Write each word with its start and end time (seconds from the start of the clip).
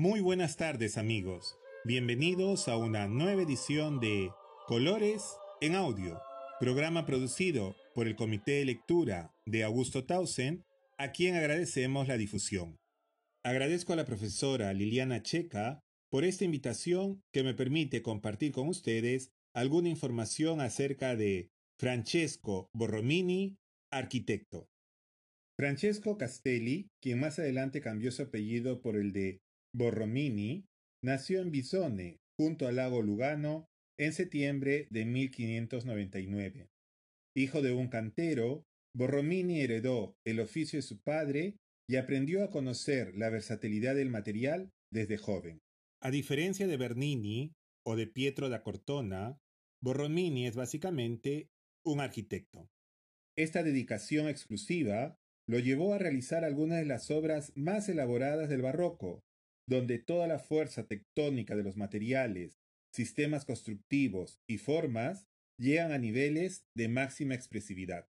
Muy 0.00 0.20
buenas 0.20 0.56
tardes 0.56 0.96
amigos, 0.96 1.58
bienvenidos 1.84 2.68
a 2.68 2.78
una 2.78 3.06
nueva 3.06 3.42
edición 3.42 4.00
de 4.00 4.30
Colores 4.66 5.22
en 5.60 5.74
Audio, 5.74 6.18
programa 6.58 7.04
producido 7.04 7.76
por 7.94 8.06
el 8.06 8.16
Comité 8.16 8.52
de 8.52 8.64
Lectura 8.64 9.34
de 9.44 9.62
Augusto 9.62 10.06
Tausen, 10.06 10.64
a 10.96 11.12
quien 11.12 11.36
agradecemos 11.36 12.08
la 12.08 12.16
difusión. 12.16 12.78
Agradezco 13.44 13.92
a 13.92 13.96
la 13.96 14.06
profesora 14.06 14.72
Liliana 14.72 15.22
Checa 15.22 15.80
por 16.08 16.24
esta 16.24 16.46
invitación 16.46 17.20
que 17.30 17.42
me 17.42 17.52
permite 17.52 18.00
compartir 18.00 18.52
con 18.52 18.68
ustedes 18.68 19.28
alguna 19.52 19.90
información 19.90 20.62
acerca 20.62 21.14
de 21.14 21.50
Francesco 21.78 22.70
Borromini, 22.72 23.58
arquitecto. 23.90 24.66
Francesco 25.58 26.16
Castelli, 26.16 26.88
quien 27.02 27.20
más 27.20 27.38
adelante 27.38 27.82
cambió 27.82 28.10
su 28.12 28.22
apellido 28.22 28.80
por 28.80 28.96
el 28.96 29.12
de 29.12 29.42
Borromini, 29.74 30.66
nació 31.02 31.40
en 31.40 31.50
Bisone, 31.50 32.18
junto 32.38 32.66
al 32.66 32.76
lago 32.76 33.02
Lugano, 33.02 33.66
en 33.98 34.12
septiembre 34.12 34.88
de 34.90 35.04
1599. 35.04 36.68
Hijo 37.36 37.62
de 37.62 37.72
un 37.72 37.88
cantero, 37.88 38.64
Borromini 38.96 39.60
heredó 39.60 40.16
el 40.26 40.40
oficio 40.40 40.78
de 40.78 40.82
su 40.82 41.00
padre 41.00 41.56
y 41.88 41.96
aprendió 41.96 42.42
a 42.42 42.50
conocer 42.50 43.14
la 43.16 43.30
versatilidad 43.30 43.94
del 43.94 44.10
material 44.10 44.70
desde 44.92 45.16
joven. 45.16 45.58
A 46.02 46.10
diferencia 46.10 46.66
de 46.66 46.76
Bernini 46.76 47.52
o 47.86 47.94
de 47.96 48.06
Pietro 48.06 48.48
da 48.48 48.62
Cortona, 48.62 49.38
Borromini 49.82 50.46
es 50.46 50.56
básicamente 50.56 51.48
un 51.84 52.00
arquitecto. 52.00 52.68
Esta 53.36 53.62
dedicación 53.62 54.28
exclusiva 54.28 55.16
lo 55.48 55.58
llevó 55.58 55.94
a 55.94 55.98
realizar 55.98 56.44
algunas 56.44 56.78
de 56.78 56.86
las 56.86 57.10
obras 57.10 57.52
más 57.56 57.88
elaboradas 57.88 58.48
del 58.48 58.62
barroco, 58.62 59.22
donde 59.68 59.98
toda 59.98 60.26
la 60.26 60.38
fuerza 60.38 60.86
tectónica 60.86 61.56
de 61.56 61.62
los 61.62 61.76
materiales, 61.76 62.58
sistemas 62.92 63.44
constructivos 63.44 64.40
y 64.48 64.58
formas 64.58 65.26
llegan 65.58 65.92
a 65.92 65.98
niveles 65.98 66.64
de 66.76 66.88
máxima 66.88 67.34
expresividad. 67.34 68.06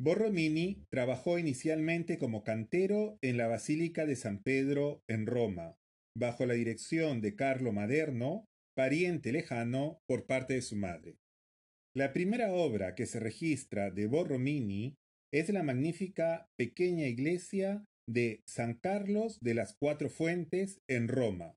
Borromini 0.00 0.84
trabajó 0.90 1.38
inicialmente 1.38 2.18
como 2.18 2.42
cantero 2.42 3.18
en 3.22 3.36
la 3.36 3.46
Basílica 3.46 4.06
de 4.06 4.16
San 4.16 4.42
Pedro 4.42 5.02
en 5.08 5.26
Roma, 5.26 5.76
bajo 6.16 6.46
la 6.46 6.54
dirección 6.54 7.20
de 7.20 7.36
Carlo 7.36 7.72
Maderno, 7.72 8.44
pariente 8.76 9.32
lejano 9.32 10.00
por 10.06 10.26
parte 10.26 10.54
de 10.54 10.62
su 10.62 10.76
madre. 10.76 11.16
La 11.96 12.12
primera 12.12 12.52
obra 12.52 12.96
que 12.96 13.06
se 13.06 13.20
registra 13.20 13.90
de 13.90 14.06
Borromini 14.06 14.96
es 15.32 15.48
la 15.48 15.62
magnífica 15.62 16.48
pequeña 16.56 17.06
iglesia 17.06 17.84
de 18.06 18.42
San 18.46 18.74
Carlos 18.74 19.38
de 19.40 19.54
las 19.54 19.74
Cuatro 19.74 20.08
Fuentes 20.08 20.80
en 20.88 21.08
Roma. 21.08 21.56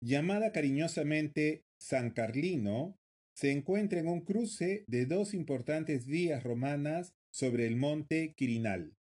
Llamada 0.00 0.52
cariñosamente 0.52 1.64
San 1.78 2.10
Carlino, 2.10 2.98
se 3.34 3.50
encuentra 3.50 3.98
en 3.98 4.08
un 4.08 4.20
cruce 4.20 4.84
de 4.86 5.06
dos 5.06 5.34
importantes 5.34 6.06
vías 6.06 6.42
romanas 6.42 7.14
sobre 7.32 7.66
el 7.66 7.76
monte 7.76 8.34
Quirinal. 8.36 8.94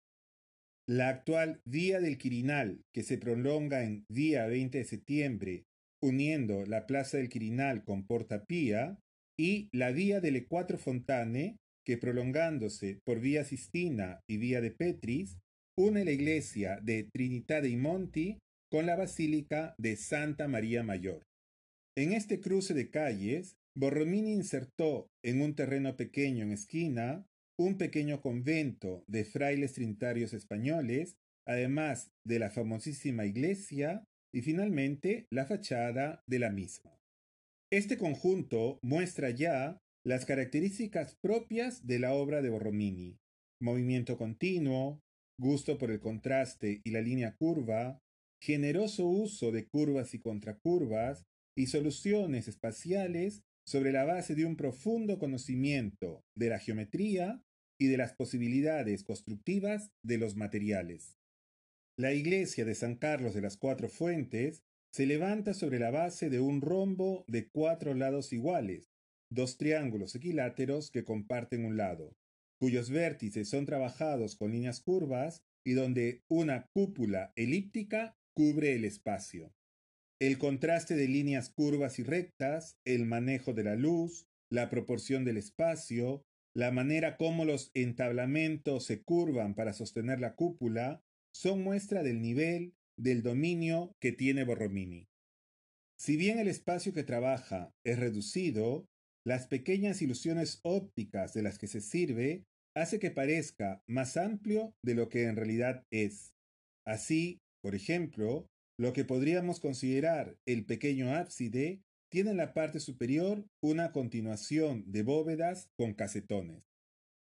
La 0.87 1.09
actual 1.09 1.61
Vía 1.65 1.99
del 1.99 2.17
Quirinal, 2.17 2.83
que 2.93 3.03
se 3.03 3.17
prolonga 3.17 3.83
en 3.83 4.05
Vía 4.09 4.47
20 4.47 4.79
de 4.79 4.83
septiembre, 4.85 5.65
uniendo 6.01 6.65
la 6.65 6.87
Plaza 6.87 7.17
del 7.17 7.29
Quirinal 7.29 7.83
con 7.83 8.07
Porta 8.07 8.45
Pía, 8.45 8.99
y 9.37 9.69
la 9.71 9.91
Vía 9.91 10.21
delle 10.21 10.47
Quattro 10.47 10.77
Fontane, 10.77 11.57
que 11.85 11.97
prolongándose 11.97 12.99
por 13.03 13.19
Vía 13.19 13.43
Sistina 13.43 14.21
y 14.27 14.37
Vía 14.37 14.61
de 14.61 14.71
Petris, 14.71 15.37
une 15.77 16.03
la 16.03 16.11
iglesia 16.11 16.79
de 16.81 17.07
Trinità 17.11 17.59
dei 17.59 17.75
Monti 17.75 18.37
con 18.69 18.85
la 18.85 18.95
Basílica 18.95 19.73
de 19.77 19.95
Santa 19.95 20.47
María 20.47 20.83
Mayor. 20.83 21.23
En 21.97 22.13
este 22.13 22.39
cruce 22.39 22.73
de 22.73 22.89
calles, 22.89 23.55
Borromini 23.77 24.33
insertó 24.33 25.07
en 25.23 25.41
un 25.41 25.55
terreno 25.55 25.95
pequeño 25.95 26.43
en 26.43 26.51
esquina 26.51 27.25
un 27.59 27.77
pequeño 27.77 28.21
convento 28.21 29.03
de 29.07 29.23
frailes 29.23 29.73
trinitarios 29.73 30.33
españoles, 30.33 31.15
además 31.45 32.09
de 32.25 32.39
la 32.39 32.49
famosísima 32.49 33.25
iglesia 33.25 34.03
y 34.33 34.41
finalmente 34.41 35.27
la 35.31 35.45
fachada 35.45 36.23
de 36.27 36.39
la 36.39 36.49
misma. 36.49 36.97
Este 37.71 37.97
conjunto 37.97 38.79
muestra 38.81 39.29
ya 39.29 39.77
las 40.05 40.25
características 40.25 41.15
propias 41.21 41.85
de 41.85 41.99
la 41.99 42.13
obra 42.13 42.41
de 42.41 42.49
Borromini, 42.49 43.17
movimiento 43.61 44.17
continuo, 44.17 44.99
gusto 45.37 45.77
por 45.77 45.91
el 45.91 45.99
contraste 45.99 46.81
y 46.83 46.91
la 46.91 47.01
línea 47.01 47.35
curva, 47.35 47.99
generoso 48.41 49.05
uso 49.07 49.51
de 49.51 49.67
curvas 49.67 50.13
y 50.13 50.19
contracurvas 50.19 51.25
y 51.55 51.67
soluciones 51.67 52.47
espaciales 52.47 53.43
sobre 53.65 53.91
la 53.91 54.03
base 54.03 54.35
de 54.35 54.45
un 54.45 54.55
profundo 54.55 55.19
conocimiento 55.19 56.23
de 56.35 56.49
la 56.49 56.59
geometría 56.59 57.43
y 57.79 57.87
de 57.87 57.97
las 57.97 58.13
posibilidades 58.13 59.03
constructivas 59.03 59.91
de 60.03 60.17
los 60.17 60.35
materiales. 60.35 61.17
La 61.97 62.13
iglesia 62.13 62.65
de 62.65 62.75
San 62.75 62.95
Carlos 62.95 63.33
de 63.33 63.41
las 63.41 63.57
Cuatro 63.57 63.89
Fuentes 63.89 64.63
se 64.91 65.05
levanta 65.05 65.53
sobre 65.53 65.79
la 65.79 65.91
base 65.91 66.29
de 66.29 66.39
un 66.39 66.61
rombo 66.61 67.23
de 67.27 67.47
cuatro 67.49 67.93
lados 67.93 68.33
iguales, 68.33 68.91
dos 69.29 69.57
triángulos 69.57 70.15
equiláteros 70.15 70.91
que 70.91 71.03
comparten 71.03 71.65
un 71.65 71.77
lado, 71.77 72.15
cuyos 72.61 72.91
vértices 72.91 73.49
son 73.49 73.65
trabajados 73.65 74.35
con 74.35 74.51
líneas 74.51 74.81
curvas 74.81 75.41
y 75.65 75.73
donde 75.73 76.21
una 76.27 76.67
cúpula 76.75 77.33
elíptica 77.35 78.15
cubre 78.35 78.75
el 78.75 78.85
espacio. 78.85 79.51
El 80.19 80.37
contraste 80.37 80.95
de 80.95 81.07
líneas 81.07 81.49
curvas 81.49 81.97
y 81.97 82.03
rectas, 82.03 82.77
el 82.85 83.07
manejo 83.07 83.53
de 83.53 83.63
la 83.63 83.75
luz, 83.75 84.27
la 84.51 84.69
proporción 84.69 85.25
del 85.25 85.37
espacio, 85.37 86.23
la 86.53 86.69
manera 86.69 87.17
como 87.17 87.45
los 87.45 87.71
entablamentos 87.73 88.85
se 88.85 89.01
curvan 89.01 89.55
para 89.55 89.73
sostener 89.73 90.19
la 90.19 90.35
cúpula 90.35 91.01
son 91.33 91.63
muestra 91.63 92.03
del 92.03 92.21
nivel 92.21 92.75
del 92.95 93.23
dominio 93.23 93.95
que 93.99 94.11
tiene 94.11 94.43
Borromini. 94.43 95.07
Si 95.97 96.15
bien 96.15 96.37
el 96.37 96.47
espacio 96.47 96.93
que 96.93 97.03
trabaja 97.03 97.73
es 97.83 97.97
reducido, 97.97 98.85
las 99.25 99.47
pequeñas 99.47 100.03
ilusiones 100.03 100.59
ópticas 100.63 101.33
de 101.33 101.41
las 101.41 101.57
que 101.57 101.67
se 101.67 101.81
sirve 101.81 102.45
hace 102.75 102.99
que 102.99 103.11
parezca 103.11 103.83
más 103.87 104.17
amplio 104.17 104.73
de 104.83 104.95
lo 104.95 105.09
que 105.09 105.23
en 105.23 105.35
realidad 105.35 105.85
es. 105.91 106.33
Así, 106.85 107.39
por 107.61 107.75
ejemplo, 107.75 108.47
lo 108.79 108.93
que 108.93 109.05
podríamos 109.05 109.59
considerar 109.59 110.37
el 110.47 110.65
pequeño 110.65 111.13
ábside 111.13 111.81
tiene 112.11 112.31
en 112.31 112.37
la 112.37 112.53
parte 112.53 112.79
superior 112.79 113.45
una 113.63 113.91
continuación 113.91 114.83
de 114.87 115.03
bóvedas 115.03 115.69
con 115.77 115.93
casetones. 115.93 116.71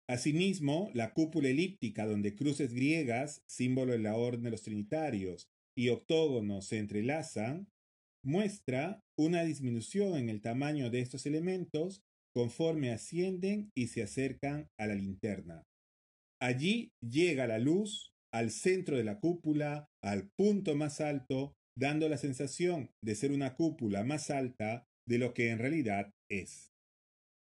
Asimismo, 0.09 0.91
la 0.95 1.13
cúpula 1.13 1.49
elíptica 1.49 2.07
donde 2.07 2.35
cruces 2.35 2.73
griegas, 2.73 3.43
símbolo 3.47 3.93
de 3.93 3.99
la 3.99 4.17
orden 4.17 4.43
de 4.43 4.51
los 4.51 4.63
trinitarios, 4.63 5.49
y 5.77 5.91
octógonos 5.91 6.67
se 6.67 6.79
entrelazan, 6.79 7.69
muestra 8.25 9.01
una 9.19 9.45
disminución 9.45 10.17
en 10.17 10.29
el 10.29 10.41
tamaño 10.41 10.91
de 10.91 11.01
estos 11.01 11.27
elementos 11.27 12.03
conforme 12.35 12.91
ascienden 12.91 13.71
y 13.77 13.89
se 13.89 14.03
acercan 14.03 14.69
a 14.79 14.87
la 14.87 14.95
linterna. 14.95 15.63
Allí 16.41 16.93
llega 17.01 17.47
la 17.47 17.59
luz 17.59 18.13
al 18.33 18.51
centro 18.51 18.97
de 18.97 19.05
la 19.05 19.19
cúpula, 19.19 19.89
al 20.03 20.31
punto 20.39 20.75
más 20.77 21.01
alto, 21.01 21.55
dando 21.77 22.09
la 22.09 22.17
sensación 22.17 22.91
de 23.03 23.15
ser 23.15 23.33
una 23.33 23.55
cúpula 23.55 24.05
más 24.05 24.31
alta 24.31 24.85
de 25.09 25.19
lo 25.19 25.35
que 25.35 25.51
en 25.51 25.59
realidad 25.59 26.11
es. 26.31 26.71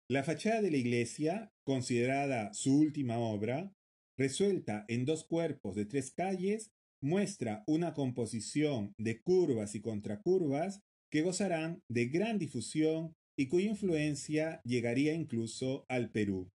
La 0.10 0.24
fachada 0.24 0.62
de 0.62 0.72
la 0.72 0.78
iglesia, 0.78 1.52
considerada 1.66 2.54
su 2.54 2.80
última 2.80 3.20
obra, 3.20 3.72
resuelta 4.18 4.86
en 4.88 5.06
dos 5.06 5.24
cuerpos 5.24 5.76
de 5.76 5.86
tres 5.86 6.12
calles, 6.12 6.72
muestra 7.02 7.64
una 7.68 7.94
composición 7.94 8.94
de 8.98 9.22
curvas 9.22 9.76
y 9.76 9.82
contracurvas 9.82 10.82
que 11.12 11.22
gozarán 11.22 11.82
de 11.90 12.08
gran 12.08 12.38
difusión 12.40 13.14
y 13.40 13.48
cuya 13.48 13.70
influencia 13.70 14.62
llegaría 14.66 15.14
incluso 15.14 15.86
al 15.88 16.12
Perú. 16.12 16.52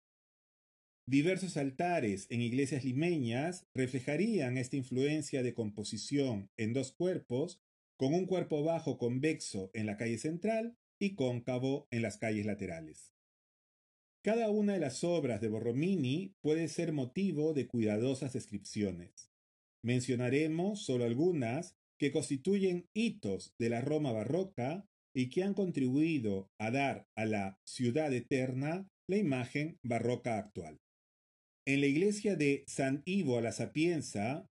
Diversos 1.06 1.58
altares 1.58 2.26
en 2.30 2.40
iglesias 2.40 2.86
limeñas 2.86 3.66
reflejarían 3.74 4.56
esta 4.56 4.76
influencia 4.76 5.42
de 5.42 5.52
composición 5.52 6.48
en 6.56 6.72
dos 6.72 6.92
cuerpos, 6.92 7.60
con 7.98 8.14
un 8.14 8.24
cuerpo 8.24 8.64
bajo 8.64 8.96
convexo 8.96 9.70
en 9.74 9.84
la 9.84 9.98
calle 9.98 10.16
central 10.16 10.78
y 10.98 11.16
cóncavo 11.16 11.86
en 11.90 12.00
las 12.00 12.16
calles 12.16 12.46
laterales. 12.46 13.12
Cada 14.22 14.48
una 14.48 14.72
de 14.72 14.80
las 14.80 15.04
obras 15.04 15.42
de 15.42 15.48
Borromini 15.48 16.34
puede 16.40 16.66
ser 16.68 16.94
motivo 16.94 17.52
de 17.52 17.66
cuidadosas 17.66 18.32
descripciones. 18.32 19.30
Mencionaremos 19.82 20.82
solo 20.82 21.04
algunas 21.04 21.76
que 21.98 22.10
constituyen 22.10 22.88
hitos 22.94 23.54
de 23.58 23.68
la 23.68 23.82
Roma 23.82 24.12
barroca 24.12 24.89
y 25.14 25.28
que 25.28 25.42
han 25.42 25.54
contribuido 25.54 26.48
a 26.58 26.70
dar 26.70 27.06
a 27.16 27.24
la 27.26 27.58
ciudad 27.66 28.12
eterna 28.12 28.88
la 29.08 29.16
imagen 29.16 29.78
barroca 29.82 30.38
actual. 30.38 30.78
En 31.66 31.80
la 31.80 31.86
iglesia 31.86 32.36
de 32.36 32.64
San 32.66 33.02
Ivo 33.04 33.38
a 33.38 33.42
la 33.42 33.52
Sapienza, 33.52 34.46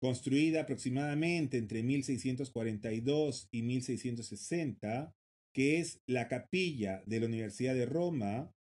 construida 0.00 0.62
aproximadamente 0.62 1.58
entre 1.58 1.82
1642 1.82 3.48
y 3.52 3.62
1660, 3.62 5.12
que 5.54 5.78
es 5.78 6.00
la 6.06 6.28
capilla 6.28 7.02
de 7.06 7.20
la 7.20 7.26
Universidad 7.26 7.74
de 7.74 7.86
Roma, 7.86 8.52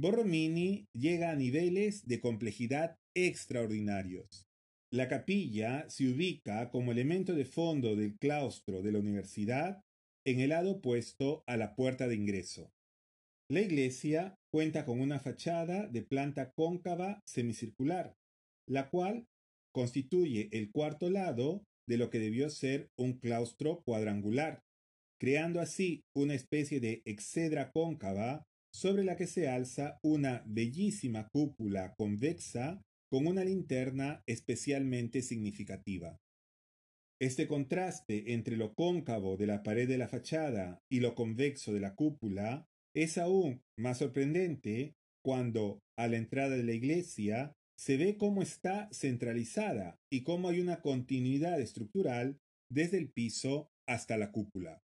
Borromini 0.00 0.86
llega 0.94 1.30
a 1.30 1.36
niveles 1.36 2.06
de 2.06 2.20
complejidad 2.20 2.96
extraordinarios. 3.16 4.46
La 4.92 5.08
capilla 5.08 5.84
se 5.90 6.08
ubica 6.08 6.70
como 6.70 6.92
elemento 6.92 7.34
de 7.34 7.44
fondo 7.44 7.96
del 7.96 8.16
claustro 8.16 8.80
de 8.82 8.92
la 8.92 9.00
universidad 9.00 9.82
en 10.26 10.40
el 10.40 10.50
lado 10.50 10.72
opuesto 10.72 11.42
a 11.46 11.56
la 11.56 11.74
puerta 11.74 12.08
de 12.08 12.14
ingreso. 12.14 12.70
La 13.50 13.60
iglesia 13.60 14.34
cuenta 14.52 14.84
con 14.84 15.00
una 15.00 15.20
fachada 15.20 15.86
de 15.86 16.02
planta 16.02 16.52
cóncava 16.52 17.20
semicircular, 17.26 18.14
la 18.68 18.90
cual 18.90 19.26
constituye 19.74 20.48
el 20.52 20.70
cuarto 20.70 21.08
lado 21.08 21.64
de 21.88 21.96
lo 21.96 22.10
que 22.10 22.18
debió 22.18 22.50
ser 22.50 22.90
un 22.98 23.18
claustro 23.18 23.82
cuadrangular, 23.84 24.60
creando 25.18 25.60
así 25.60 26.02
una 26.14 26.34
especie 26.34 26.80
de 26.80 27.02
excedra 27.06 27.70
cóncava 27.72 28.44
sobre 28.72 29.04
la 29.04 29.16
que 29.16 29.26
se 29.26 29.48
alza 29.48 29.98
una 30.02 30.44
bellísima 30.46 31.28
cúpula 31.32 31.94
convexa 31.96 32.82
con 33.10 33.26
una 33.26 33.44
linterna 33.44 34.22
especialmente 34.26 35.22
significativa. 35.22 36.18
Este 37.20 37.48
contraste 37.48 38.32
entre 38.32 38.56
lo 38.56 38.74
cóncavo 38.74 39.36
de 39.36 39.46
la 39.46 39.64
pared 39.64 39.88
de 39.88 39.98
la 39.98 40.06
fachada 40.06 40.80
y 40.88 41.00
lo 41.00 41.16
convexo 41.16 41.72
de 41.72 41.80
la 41.80 41.96
cúpula 41.96 42.68
es 42.94 43.18
aún 43.18 43.62
más 43.76 43.98
sorprendente 43.98 44.94
cuando, 45.24 45.80
a 45.98 46.06
la 46.06 46.16
entrada 46.16 46.56
de 46.56 46.62
la 46.62 46.74
iglesia, 46.74 47.52
se 47.76 47.96
ve 47.96 48.16
cómo 48.16 48.40
está 48.40 48.88
centralizada 48.92 49.96
y 50.12 50.22
cómo 50.22 50.48
hay 50.48 50.60
una 50.60 50.80
continuidad 50.80 51.60
estructural 51.60 52.38
desde 52.70 52.98
el 52.98 53.10
piso 53.10 53.68
hasta 53.88 54.16
la 54.16 54.30
cúpula. 54.30 54.80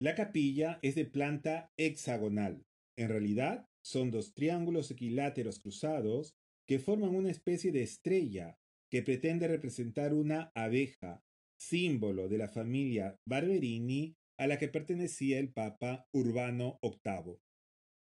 La 0.00 0.14
capilla 0.14 0.78
es 0.82 0.94
de 0.94 1.06
planta 1.06 1.70
hexagonal. 1.78 2.62
En 2.98 3.08
realidad, 3.08 3.66
son 3.82 4.10
dos 4.10 4.34
triángulos 4.34 4.90
equiláteros 4.90 5.60
cruzados 5.60 6.34
que 6.66 6.78
forman 6.78 7.14
una 7.14 7.30
especie 7.30 7.72
de 7.72 7.82
estrella 7.82 8.56
que 8.90 9.02
pretende 9.02 9.48
representar 9.48 10.14
una 10.14 10.50
abeja, 10.54 11.22
símbolo 11.58 12.28
de 12.28 12.38
la 12.38 12.48
familia 12.48 13.18
Barberini 13.26 14.16
a 14.38 14.46
la 14.46 14.58
que 14.58 14.68
pertenecía 14.68 15.38
el 15.38 15.52
Papa 15.52 16.06
Urbano 16.12 16.78
VIII. 16.82 17.38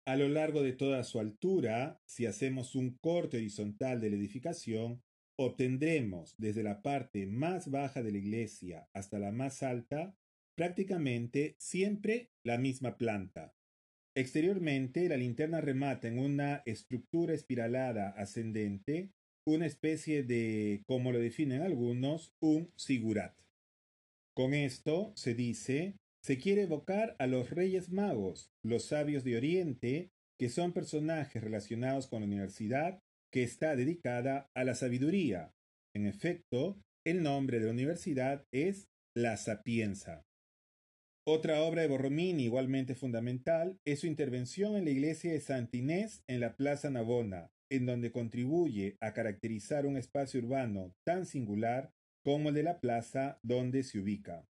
A 0.06 0.16
lo 0.16 0.28
largo 0.28 0.64
de 0.64 0.74
toda 0.74 1.04
su 1.04 1.20
altura, 1.20 2.02
si 2.06 2.26
hacemos 2.26 2.76
un 2.76 2.98
corte 2.98 3.38
horizontal 3.38 4.02
de 4.02 4.10
la 4.10 4.18
edificación, 4.18 5.02
obtendremos 5.38 6.36
desde 6.38 6.64
la 6.64 6.82
parte 6.82 7.26
más 7.26 7.70
baja 7.70 8.04
de 8.04 8.12
la 8.12 8.18
iglesia 8.18 8.88
hasta 8.94 9.20
la 9.20 9.32
más 9.32 9.64
alta 9.64 10.16
prácticamente 10.56 11.56
siempre 11.58 12.32
la 12.44 12.58
misma 12.58 12.98
planta. 12.98 13.56
Exteriormente, 14.16 15.10
la 15.10 15.18
linterna 15.18 15.60
remata 15.60 16.08
en 16.08 16.20
una 16.20 16.62
estructura 16.66 17.34
espiralada 17.34 18.10
ascendente, 18.10 19.12
una 19.46 19.66
especie 19.66 20.24
de, 20.24 20.84
como 20.88 21.12
lo 21.12 21.20
definen 21.20 21.62
algunos, 21.62 22.34
un 22.42 22.72
sigurat. 22.76 23.36
Con 24.36 24.54
esto 24.54 25.14
se 25.16 25.36
dice 25.36 25.96
se 26.24 26.38
quiere 26.38 26.62
evocar 26.62 27.18
a 27.20 27.28
los 27.28 27.50
reyes 27.50 27.92
magos, 27.92 28.50
los 28.64 28.86
sabios 28.86 29.26
de 29.26 29.36
Oriente, 29.36 30.10
que 30.40 30.48
son 30.48 30.72
personajes 30.72 31.44
relacionados 31.44 32.08
con 32.08 32.22
la 32.22 32.28
universidad 32.28 33.00
que 33.30 33.44
está 33.44 33.76
dedicada 33.76 34.50
a 34.56 34.64
la 34.64 34.74
sabiduría. 34.74 35.52
En 35.94 36.06
efecto, 36.06 36.80
el 37.06 37.24
nombre 37.24 37.60
de 37.60 37.66
la 37.66 37.72
universidad 37.72 38.46
es 38.54 38.88
La 39.14 39.36
Sapienza. 39.36 40.24
Otra 41.28 41.62
obra 41.62 41.82
de 41.82 41.90
Borromini 41.90 42.46
igualmente 42.46 42.96
fundamental 42.96 43.78
es 43.86 44.00
su 44.00 44.08
intervención 44.08 44.78
en 44.78 44.86
la 44.86 44.92
iglesia 44.92 45.34
de 45.34 45.42
Santa 45.42 45.76
Inés 45.76 46.24
en 46.28 46.40
la 46.40 46.56
Plaza 46.56 46.90
Navona, 46.90 47.50
en 47.72 47.86
donde 47.86 48.12
contribuye 48.12 48.98
a 49.02 49.14
caracterizar 49.14 49.86
un 49.86 49.98
espacio 49.98 50.40
urbano 50.40 50.94
tan 51.06 51.26
singular 51.26 51.92
como 52.24 52.50
el 52.50 52.56
de 52.56 52.64
la 52.64 52.80
plaza 52.80 53.40
donde 53.44 53.84
se 53.84 54.00
ubica. 54.00 54.46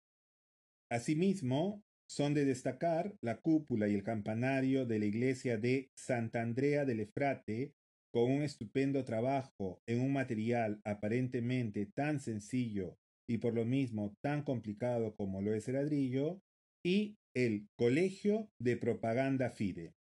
Asimismo, 0.92 1.84
son 2.10 2.34
de 2.34 2.46
destacar 2.46 3.16
la 3.22 3.40
cúpula 3.40 3.88
y 3.88 3.94
el 3.94 4.04
campanario 4.04 4.86
de 4.86 5.00
la 5.00 5.06
iglesia 5.06 5.58
de 5.58 5.92
Santa 5.96 6.42
Andrea 6.42 6.84
del 6.86 7.02
Efrate, 7.02 7.74
con 8.12 8.32
un 8.32 8.42
estupendo 8.42 9.06
trabajo 9.06 9.82
en 9.88 10.02
un 10.02 10.14
material 10.14 10.82
aparentemente 10.84 11.86
tan 11.86 12.20
sencillo 12.20 12.98
y 13.30 13.38
por 13.38 13.54
lo 13.54 13.66
mismo 13.66 14.16
tan 14.24 14.42
complicado 14.42 15.16
como 15.16 15.44
lo 15.44 15.54
es 15.54 15.68
el 15.68 15.76
ladrillo, 15.76 16.42
y 16.84 17.18
el 17.36 17.68
Colegio 17.78 18.50
de 18.60 18.78
Propaganda 18.78 19.52
Fide. 19.52 19.94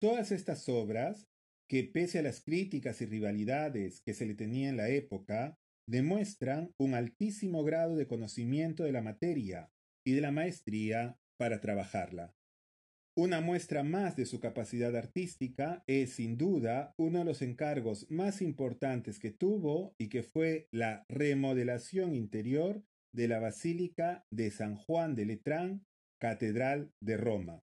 Todas 0.00 0.32
estas 0.32 0.68
obras, 0.68 1.29
que 1.70 1.84
pese 1.84 2.18
a 2.18 2.22
las 2.22 2.40
críticas 2.40 3.00
y 3.00 3.06
rivalidades 3.06 4.02
que 4.02 4.12
se 4.12 4.26
le 4.26 4.34
tenía 4.34 4.68
en 4.68 4.76
la 4.76 4.88
época, 4.88 5.56
demuestran 5.88 6.72
un 6.80 6.94
altísimo 6.94 7.62
grado 7.62 7.94
de 7.94 8.08
conocimiento 8.08 8.82
de 8.82 8.90
la 8.90 9.02
materia 9.02 9.70
y 10.04 10.10
de 10.10 10.20
la 10.20 10.32
maestría 10.32 11.16
para 11.38 11.60
trabajarla. 11.60 12.34
Una 13.16 13.40
muestra 13.40 13.84
más 13.84 14.16
de 14.16 14.26
su 14.26 14.40
capacidad 14.40 14.96
artística 14.96 15.84
es 15.86 16.14
sin 16.14 16.36
duda 16.36 16.92
uno 16.98 17.20
de 17.20 17.24
los 17.24 17.40
encargos 17.40 18.10
más 18.10 18.42
importantes 18.42 19.20
que 19.20 19.30
tuvo 19.30 19.94
y 19.96 20.08
que 20.08 20.24
fue 20.24 20.66
la 20.72 21.04
remodelación 21.08 22.16
interior 22.16 22.82
de 23.14 23.28
la 23.28 23.38
Basílica 23.38 24.24
de 24.32 24.50
San 24.50 24.74
Juan 24.74 25.14
de 25.14 25.24
Letrán, 25.24 25.86
Catedral 26.20 26.90
de 27.00 27.16
Roma. 27.16 27.62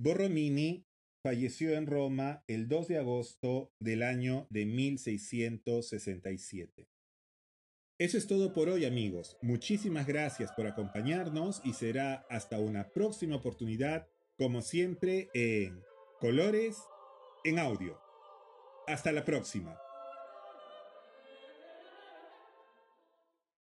Borromini 0.00 0.86
falleció 1.24 1.74
en 1.74 1.86
Roma 1.86 2.44
el 2.48 2.68
2 2.68 2.88
de 2.88 2.98
agosto 2.98 3.72
del 3.80 4.02
año 4.02 4.46
de 4.50 4.66
1667. 4.66 6.86
Eso 7.96 8.18
es 8.18 8.26
todo 8.26 8.52
por 8.52 8.68
hoy 8.68 8.84
amigos. 8.84 9.38
Muchísimas 9.40 10.06
gracias 10.06 10.52
por 10.52 10.66
acompañarnos 10.66 11.62
y 11.64 11.72
será 11.72 12.26
hasta 12.28 12.58
una 12.58 12.90
próxima 12.90 13.36
oportunidad, 13.36 14.06
como 14.36 14.60
siempre, 14.60 15.30
en 15.32 15.82
Colores 16.20 16.76
en 17.42 17.58
Audio. 17.58 17.98
Hasta 18.86 19.10
la 19.10 19.24
próxima. 19.24 19.78